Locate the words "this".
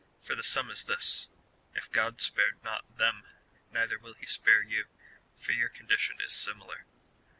0.85-1.27